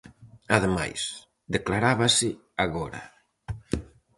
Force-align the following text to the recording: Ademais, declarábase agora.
Ademais, 0.57 1.01
declarábase 1.55 2.27
agora. 2.65 3.01